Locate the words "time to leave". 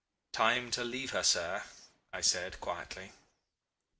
0.33-1.11